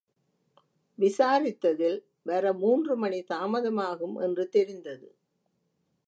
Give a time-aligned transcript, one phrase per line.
[0.99, 1.99] விசாரித்ததில்,
[2.23, 5.07] வர மூன்று மணி தாமதமாகும் என்று தெரிந்தது.